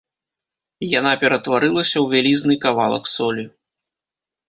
[0.99, 3.43] Яна ператварылася ў вялізны кавалак солі.